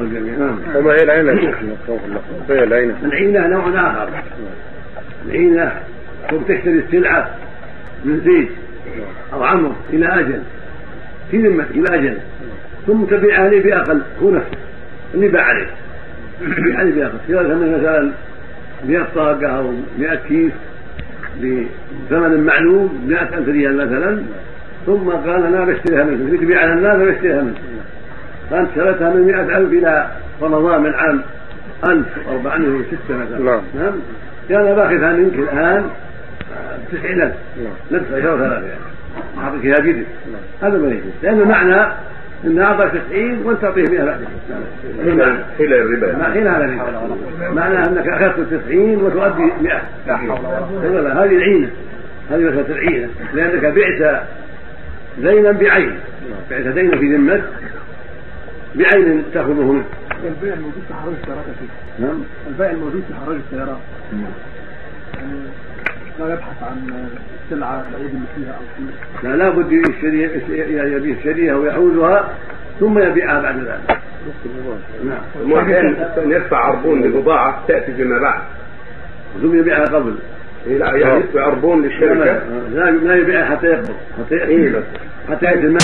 [0.00, 0.34] الجميع.
[0.38, 0.58] نعم.
[0.74, 1.32] وما هي العينة.
[1.32, 1.56] يا شيخ
[2.48, 2.94] ما هي العينة.
[3.02, 4.08] العينة نوع آخر.
[5.26, 5.72] العينة
[6.28, 7.30] تشتري السلعة
[8.04, 8.48] من زيد
[9.32, 10.40] أو عمرو إلى أجل.
[11.30, 12.18] في ذمتك إلى أجل.
[12.86, 14.58] ثم تبيعها لي بأقل هو نفسه.
[15.14, 15.66] اللي باع عليه.
[16.56, 18.12] تبيع عليه بأقل سيارة مثلا
[18.88, 20.52] 100 طاقة أو 100 كيس
[21.40, 24.22] بثمن معلوم 100000 ريال مثلا.
[24.86, 27.56] ثم قال أنا بشتريها منك تبيع على الناس بشتريها منك
[28.50, 30.10] فأنت شريتها من 100000 إلى
[30.42, 31.22] رمضان من عام
[31.84, 33.38] 1406 مثلا.
[33.38, 33.60] نعم.
[33.74, 33.92] نعم.
[34.48, 35.84] كان باخذها منك الآن
[36.92, 37.34] تسعين ألف.
[37.56, 37.72] نعم.
[38.00, 38.80] نفس عشرة ثلاثة يعني
[39.38, 40.06] أعطيك إياها بيدك
[40.62, 41.12] هذا ما يجوز.
[41.22, 41.92] لأن معنى
[42.44, 44.20] أن أعطاك 90 وأنت تعطيه 100 بعد
[45.00, 46.24] إلى إلى الربا.
[46.32, 47.50] حين هذا الربا.
[47.54, 50.38] معناه أنك أخذت 90 وتؤدي 100 لا حول
[50.84, 51.70] ولا لا هذه العينة.
[52.30, 53.08] هذه مسألة العينة.
[53.34, 54.22] لأنك بعت
[55.18, 55.98] دينا بعين.
[56.50, 57.44] بعت دينا في ذمتك.
[58.74, 59.84] بعين تأخذه منه
[60.24, 63.78] البيع الموجود في حرج السيارات يا شيخ نعم البيع الموجود في حرج السيارات
[65.14, 65.38] يعني
[66.18, 67.08] لا يبحث عن
[67.52, 72.34] العيب اللي فيها أو فيه لا لابد يشتري يبيع يشتريها ويحوزها
[72.80, 73.98] ثم يبيعها بعد ذلك
[75.04, 78.40] نعم الإنسان يدفع عربون للبضاعة تأتي فيما بعد
[79.42, 80.14] ثم يبيعها قبل
[80.66, 82.24] لا يعني يدفع عربون للشركة
[82.74, 84.86] لا لا يبيعها حتى يقبض حتى إيه يأتي.
[85.30, 85.66] حتى يأتي